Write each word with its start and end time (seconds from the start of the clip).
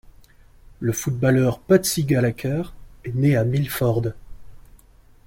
Le 0.79 0.93
footballeur 0.93 1.59
Patsy 1.59 2.05
Gallacher 2.05 2.63
est 3.03 3.13
né 3.13 3.35
à 3.37 3.43
Milford. 3.43 4.13